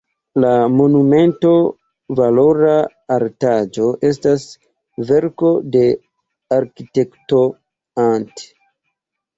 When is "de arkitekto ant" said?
5.77-8.49